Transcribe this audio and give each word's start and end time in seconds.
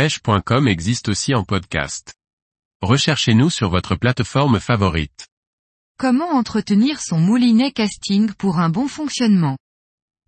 pêche.com 0.00 0.66
existe 0.66 1.10
aussi 1.10 1.34
en 1.34 1.44
podcast. 1.44 2.14
Recherchez-nous 2.80 3.50
sur 3.50 3.68
votre 3.68 3.96
plateforme 3.96 4.58
favorite. 4.58 5.28
Comment 5.98 6.30
entretenir 6.30 7.02
son 7.02 7.18
moulinet 7.18 7.70
casting 7.70 8.32
pour 8.32 8.60
un 8.60 8.70
bon 8.70 8.88
fonctionnement? 8.88 9.58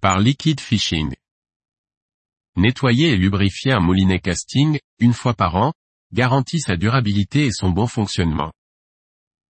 Par 0.02 0.20
Liquid 0.20 0.60
Fishing. 0.60 1.14
Nettoyer 2.54 3.12
et 3.12 3.16
lubrifier 3.16 3.72
un 3.72 3.80
moulinet 3.80 4.20
casting, 4.20 4.78
une 4.98 5.14
fois 5.14 5.32
par 5.32 5.56
an, 5.56 5.72
garantit 6.12 6.60
sa 6.60 6.76
durabilité 6.76 7.46
et 7.46 7.52
son 7.52 7.70
bon 7.70 7.86
fonctionnement. 7.86 8.52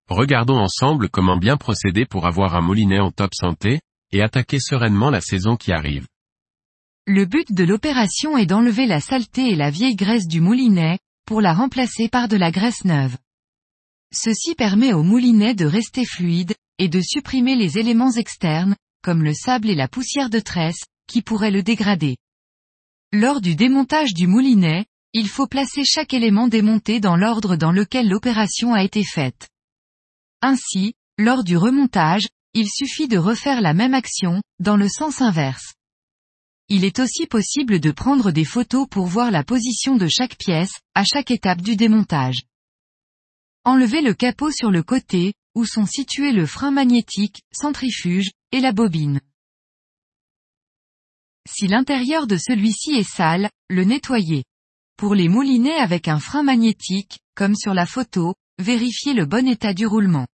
Regardons 0.09 0.61
ensemble 0.61 1.09
comment 1.09 1.36
bien 1.36 1.57
procéder 1.57 2.07
pour 2.07 2.29
avoir 2.29 2.54
un 2.54 2.61
moulinet 2.61 3.00
en 3.00 3.11
top 3.11 3.34
santé, 3.34 3.80
et 4.12 4.23
attaquer 4.23 4.61
sereinement 4.61 5.11
la 5.11 5.20
saison 5.20 5.57
qui 5.57 5.73
arrive. 5.73 6.07
Le 7.09 7.25
but 7.25 7.53
de 7.53 7.64
l'opération 7.64 8.39
est 8.39 8.46
d'enlever 8.46 8.87
la 8.87 9.00
saleté 9.00 9.50
et 9.50 9.57
la 9.57 9.71
vieille 9.71 9.96
graisse 9.96 10.29
du 10.29 10.41
moulinet, 10.41 11.00
pour 11.27 11.41
la 11.41 11.53
remplacer 11.53 12.08
par 12.08 12.29
de 12.29 12.36
la 12.36 12.53
graisse 12.53 12.85
neuve. 12.85 13.17
Ceci 14.14 14.54
permet 14.54 14.93
au 14.93 15.03
moulinet 15.03 15.54
de 15.54 15.64
rester 15.64 16.04
fluide, 16.04 16.54
et 16.79 16.89
de 16.89 17.00
supprimer 17.00 17.57
les 17.57 17.77
éléments 17.77 18.13
externes, 18.13 18.77
comme 19.03 19.25
le 19.25 19.35
sable 19.35 19.68
et 19.68 19.75
la 19.75 19.89
poussière 19.89 20.30
de 20.30 20.39
tresse, 20.39 20.85
qui 21.08 21.22
pourraient 21.22 21.50
le 21.50 21.64
dégrader. 21.64 22.18
Lors 23.13 23.41
du 23.41 23.57
démontage 23.57 24.14
du 24.14 24.29
moulinet, 24.29 24.86
il 25.13 25.29
faut 25.29 25.49
placer 25.49 25.85
chaque 25.85 26.14
élément 26.14 26.46
démonté 26.46 27.00
dans 27.00 27.16
l'ordre 27.16 27.57
dans 27.57 27.72
lequel 27.72 28.08
l'opération 28.08 28.75
a 28.75 28.85
été 28.85 29.03
faite. 29.03 29.49
Ainsi, 30.41 30.94
lors 31.19 31.43
du 31.43 31.57
remontage, 31.57 32.28
il 32.55 32.69
suffit 32.69 33.08
de 33.08 33.19
refaire 33.19 33.61
la 33.61 33.75
même 33.75 33.94
action, 33.94 34.41
dans 34.61 34.77
le 34.77 34.89
sens 34.89 35.20
inverse. 35.20 35.75
Il 36.75 36.86
est 36.86 37.00
aussi 37.00 37.27
possible 37.27 37.81
de 37.81 37.91
prendre 37.91 38.31
des 38.31 38.47
photos 38.47 38.89
pour 38.89 39.05
voir 39.05 39.30
la 39.30 39.44
position 39.44 39.97
de 39.97 40.08
chaque 40.08 40.39
pièce, 40.39 40.72
à 40.94 41.05
chaque 41.05 41.30
étape 41.30 41.61
du 41.61 41.77
démontage. 41.77 42.44
Enlevez 43.64 44.00
le 44.00 44.14
capot 44.14 44.50
sur 44.50 44.70
le 44.70 44.82
côté, 44.82 45.34
où 45.55 45.66
sont 45.66 45.84
situés 45.84 46.32
le 46.32 46.47
frein 46.47 46.70
magnétique, 46.70 47.42
centrifuge, 47.52 48.30
et 48.52 48.60
la 48.60 48.72
bobine. 48.72 49.20
Si 51.47 51.66
l'intérieur 51.66 52.27
de 52.27 52.38
celui-ci 52.38 52.92
est 52.92 53.02
sale, 53.02 53.50
le 53.69 53.84
nettoyez. 53.84 54.44
Pour 54.97 55.14
les 55.14 55.28
moulinets 55.28 55.77
avec 55.77 56.08
un 56.08 56.20
frein 56.20 56.42
magnétique, 56.42 57.19
comme 57.34 57.54
sur 57.54 57.75
la 57.75 57.84
photo, 57.84 58.34
vérifiez 58.58 59.12
le 59.12 59.27
bon 59.27 59.47
état 59.47 59.75
du 59.75 59.86
roulement. 59.86 60.27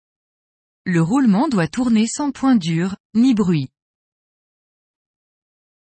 Le 0.86 1.02
roulement 1.02 1.48
doit 1.48 1.66
tourner 1.66 2.06
sans 2.06 2.30
point 2.30 2.54
dur, 2.54 2.94
ni 3.16 3.34
bruit. 3.34 3.70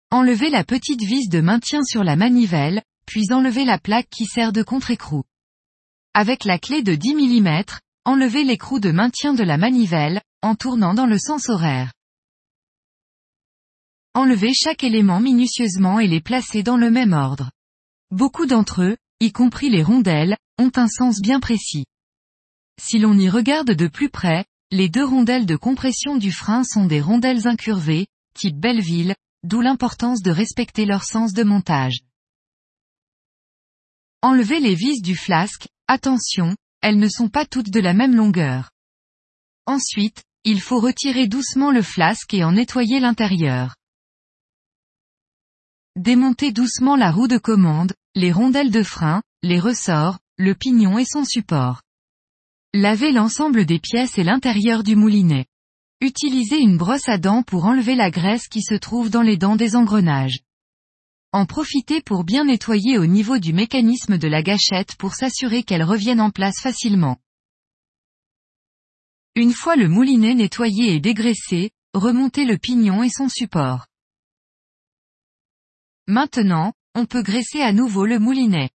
Enlevez 0.10 0.50
la 0.50 0.64
petite 0.64 1.04
vis 1.04 1.28
de 1.28 1.42
maintien 1.42 1.84
sur 1.84 2.06
la 2.06 2.16
manivelle, 2.16 2.82
puis 3.06 3.34
enlevez 3.34 3.66
la 3.66 3.78
plaque 3.78 4.08
qui 4.10 4.26
sert 4.26 4.54
de 4.54 4.64
contre-écrou. 4.64 5.24
Avec 6.14 6.46
la 6.46 6.58
clé 6.58 6.82
de 6.82 6.96
10 6.96 7.42
mm, 7.42 7.64
enlevez 8.06 8.46
l'écrou 8.46 8.80
de 8.80 8.92
maintien 8.92 9.34
de 9.34 9.44
la 9.44 9.58
manivelle, 9.58 10.22
en 10.42 10.56
tournant 10.56 10.94
dans 10.94 11.08
le 11.08 11.20
sens 11.20 11.50
horaire. 11.50 11.92
Enlevez 14.14 14.54
chaque 14.54 14.86
élément 14.86 15.20
minutieusement 15.20 16.00
et 16.00 16.08
les 16.08 16.22
placez 16.22 16.64
dans 16.64 16.78
le 16.78 16.90
même 16.90 17.12
ordre. 17.12 17.52
Beaucoup 18.10 18.46
d'entre 18.46 18.84
eux, 18.84 18.98
y 19.20 19.34
compris 19.34 19.70
les 19.70 19.84
rondelles, 19.84 20.38
ont 20.58 20.72
un 20.78 20.88
sens 20.88 21.20
bien 21.20 21.42
précis. 21.42 21.86
Si 22.82 22.98
l'on 22.98 23.18
y 23.18 23.30
regarde 23.30 23.72
de 23.72 23.88
plus 23.88 24.10
près, 24.10 24.46
les 24.72 24.88
deux 24.88 25.06
rondelles 25.06 25.46
de 25.46 25.58
compression 25.58 26.16
du 26.16 26.32
frein 26.32 26.64
sont 26.64 26.86
des 26.86 27.02
rondelles 27.02 27.46
incurvées, 27.46 28.08
type 28.34 28.58
Belleville, 28.58 29.16
d'où 29.44 29.62
l'importance 29.62 30.22
de 30.22 30.32
respecter 30.32 30.86
leur 30.86 31.04
sens 31.04 31.34
de 31.34 31.44
montage. 31.44 32.00
Enlevez 34.22 34.60
les 34.60 34.76
vis 34.76 35.02
du 35.02 35.16
flasque, 35.16 35.68
attention, 35.88 36.56
elles 36.82 37.00
ne 37.00 37.08
sont 37.08 37.30
pas 37.30 37.46
toutes 37.46 37.70
de 37.70 37.80
la 37.80 37.94
même 37.94 38.16
longueur. 38.16 38.72
Ensuite, 39.66 40.24
il 40.44 40.62
faut 40.62 40.80
retirer 40.80 41.28
doucement 41.28 41.72
le 41.72 41.82
flasque 41.82 42.34
et 42.34 42.44
en 42.44 42.54
nettoyer 42.54 43.00
l'intérieur. 43.00 43.76
Démontez 45.96 46.52
doucement 46.52 46.96
la 46.96 47.12
roue 47.12 47.28
de 47.28 47.38
commande, 47.38 47.94
les 48.16 48.32
rondelles 48.32 48.72
de 48.72 48.84
frein, 48.84 49.22
les 49.44 49.60
ressorts, 49.60 50.20
le 50.38 50.56
pignon 50.56 50.98
et 50.98 51.06
son 51.06 51.26
support. 51.26 51.82
Lavez 52.74 53.12
l'ensemble 53.12 53.66
des 53.66 53.80
pièces 53.80 54.18
et 54.18 54.24
l'intérieur 54.24 54.84
du 54.84 54.96
moulinet. 54.96 55.48
Utilisez 56.08 56.60
une 56.60 56.78
brosse 56.78 57.10
à 57.10 57.18
dents 57.18 57.44
pour 57.44 57.66
enlever 57.66 57.94
la 57.94 58.10
graisse 58.10 58.48
qui 58.48 58.62
se 58.62 58.76
trouve 58.76 59.10
dans 59.10 59.24
les 59.24 59.36
dents 59.36 59.58
des 59.58 59.76
engrenages. 59.76 60.40
En 61.34 61.46
profitez 61.46 62.02
pour 62.02 62.24
bien 62.24 62.46
nettoyer 62.46 62.98
au 62.98 63.06
niveau 63.06 63.40
du 63.40 63.52
mécanisme 63.52 64.18
de 64.18 64.28
la 64.30 64.42
gâchette 64.42 64.96
pour 64.96 65.16
s'assurer 65.16 65.64
qu'elle 65.64 65.84
revienne 65.84 66.22
en 66.22 66.30
place 66.30 66.62
facilement. 66.62 67.18
Une 69.36 69.52
fois 69.52 69.76
le 69.76 69.90
moulinet 69.90 70.34
nettoyé 70.34 70.94
et 70.94 71.02
dégraissé, 71.02 71.72
remontez 71.94 72.46
le 72.46 72.58
pignon 72.58 73.04
et 73.04 73.10
son 73.10 73.28
support. 73.28 73.86
Maintenant, 76.08 76.72
on 76.96 77.06
peut 77.06 77.22
graisser 77.22 77.60
à 77.60 77.74
nouveau 77.74 78.06
le 78.06 78.18
moulinet. 78.18 78.70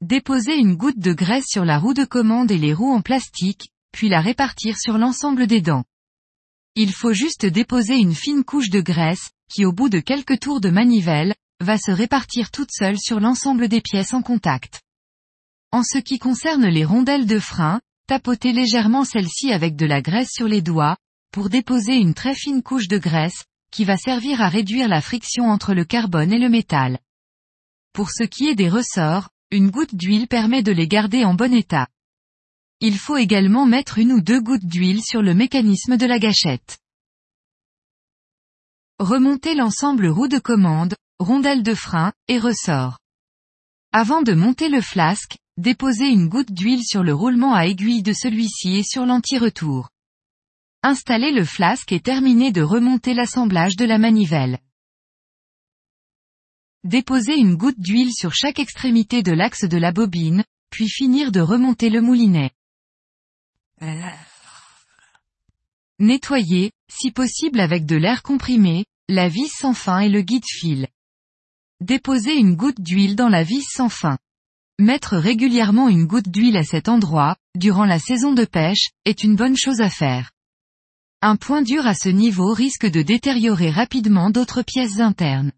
Déposez 0.00 0.56
une 0.56 0.74
goutte 0.74 0.98
de 0.98 1.12
graisse 1.12 1.46
sur 1.46 1.64
la 1.64 1.78
roue 1.78 1.94
de 1.94 2.04
commande 2.04 2.50
et 2.50 2.58
les 2.58 2.74
roues 2.74 2.92
en 2.92 3.02
plastique, 3.02 3.70
puis 3.92 4.08
la 4.08 4.20
répartir 4.20 4.76
sur 4.76 4.98
l'ensemble 4.98 5.46
des 5.46 5.60
dents. 5.60 5.84
Il 6.74 6.92
faut 6.92 7.12
juste 7.12 7.44
déposer 7.44 7.96
une 7.96 8.14
fine 8.14 8.44
couche 8.44 8.70
de 8.70 8.80
graisse, 8.80 9.30
qui 9.52 9.66
au 9.66 9.72
bout 9.72 9.90
de 9.90 10.00
quelques 10.00 10.40
tours 10.40 10.60
de 10.60 10.70
manivelle, 10.70 11.34
va 11.60 11.76
se 11.76 11.90
répartir 11.90 12.50
toute 12.50 12.70
seule 12.72 12.98
sur 12.98 13.20
l'ensemble 13.20 13.68
des 13.68 13.82
pièces 13.82 14.14
en 14.14 14.22
contact. 14.22 14.80
En 15.70 15.82
ce 15.82 15.98
qui 15.98 16.18
concerne 16.18 16.66
les 16.66 16.86
rondelles 16.86 17.26
de 17.26 17.38
frein, 17.38 17.80
tapotez 18.06 18.52
légèrement 18.52 19.04
celles-ci 19.04 19.52
avec 19.52 19.76
de 19.76 19.84
la 19.84 20.00
graisse 20.00 20.30
sur 20.32 20.48
les 20.48 20.62
doigts, 20.62 20.96
pour 21.30 21.50
déposer 21.50 21.96
une 21.96 22.14
très 22.14 22.34
fine 22.34 22.62
couche 22.62 22.88
de 22.88 22.98
graisse, 22.98 23.44
qui 23.70 23.84
va 23.84 23.98
servir 23.98 24.40
à 24.40 24.48
réduire 24.48 24.88
la 24.88 25.02
friction 25.02 25.50
entre 25.50 25.74
le 25.74 25.84
carbone 25.84 26.32
et 26.32 26.38
le 26.38 26.48
métal. 26.48 26.98
Pour 27.92 28.10
ce 28.10 28.24
qui 28.24 28.48
est 28.48 28.54
des 28.54 28.70
ressorts, 28.70 29.28
une 29.50 29.70
goutte 29.70 29.94
d'huile 29.94 30.26
permet 30.26 30.62
de 30.62 30.72
les 30.72 30.88
garder 30.88 31.24
en 31.26 31.34
bon 31.34 31.52
état. 31.52 31.88
Il 32.84 32.98
faut 32.98 33.16
également 33.16 33.64
mettre 33.64 33.98
une 33.98 34.10
ou 34.10 34.20
deux 34.20 34.40
gouttes 34.40 34.66
d'huile 34.66 35.04
sur 35.04 35.22
le 35.22 35.34
mécanisme 35.34 35.96
de 35.96 36.04
la 36.04 36.18
gâchette. 36.18 36.78
Remontez 38.98 39.54
l'ensemble 39.54 40.08
roue 40.08 40.26
de 40.26 40.40
commande, 40.40 40.96
rondelle 41.20 41.62
de 41.62 41.74
frein, 41.74 42.12
et 42.26 42.40
ressort. 42.40 42.98
Avant 43.92 44.20
de 44.22 44.32
monter 44.32 44.68
le 44.68 44.80
flasque, 44.80 45.36
déposez 45.58 46.08
une 46.08 46.28
goutte 46.28 46.50
d'huile 46.50 46.82
sur 46.82 47.04
le 47.04 47.14
roulement 47.14 47.54
à 47.54 47.66
aiguille 47.66 48.02
de 48.02 48.12
celui-ci 48.12 48.78
et 48.78 48.82
sur 48.82 49.06
l'anti-retour. 49.06 49.90
Installez 50.82 51.30
le 51.30 51.44
flasque 51.44 51.92
et 51.92 52.00
terminez 52.00 52.50
de 52.50 52.62
remonter 52.62 53.14
l'assemblage 53.14 53.76
de 53.76 53.84
la 53.84 53.98
manivelle. 53.98 54.58
Déposez 56.82 57.36
une 57.36 57.54
goutte 57.54 57.78
d'huile 57.78 58.12
sur 58.12 58.34
chaque 58.34 58.58
extrémité 58.58 59.22
de 59.22 59.30
l'axe 59.30 59.66
de 59.66 59.76
la 59.76 59.92
bobine, 59.92 60.42
puis 60.70 60.88
finir 60.88 61.30
de 61.30 61.40
remonter 61.40 61.88
le 61.88 62.00
moulinet. 62.00 62.50
Nettoyez, 65.98 66.72
si 66.88 67.10
possible 67.10 67.60
avec 67.60 67.86
de 67.86 67.96
l'air 67.96 68.22
comprimé, 68.22 68.84
la 69.08 69.28
vis 69.28 69.48
sans 69.48 69.74
fin 69.74 70.00
et 70.00 70.08
le 70.08 70.22
guide 70.22 70.44
fil. 70.46 70.88
Déposez 71.80 72.34
une 72.34 72.54
goutte 72.54 72.80
d'huile 72.80 73.16
dans 73.16 73.28
la 73.28 73.42
vis 73.42 73.64
sans 73.68 73.88
fin. 73.88 74.18
Mettre 74.78 75.16
régulièrement 75.16 75.88
une 75.88 76.06
goutte 76.06 76.28
d'huile 76.28 76.56
à 76.56 76.64
cet 76.64 76.88
endroit, 76.88 77.36
durant 77.56 77.84
la 77.84 77.98
saison 77.98 78.32
de 78.32 78.44
pêche, 78.44 78.90
est 79.04 79.22
une 79.22 79.36
bonne 79.36 79.56
chose 79.56 79.80
à 79.80 79.90
faire. 79.90 80.30
Un 81.20 81.36
point 81.36 81.62
dur 81.62 81.86
à 81.86 81.94
ce 81.94 82.08
niveau 82.08 82.52
risque 82.52 82.86
de 82.86 83.02
détériorer 83.02 83.70
rapidement 83.70 84.30
d'autres 84.30 84.62
pièces 84.62 84.98
internes. 84.98 85.52